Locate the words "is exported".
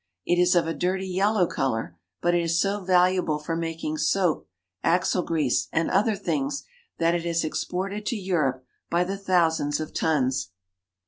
7.23-8.03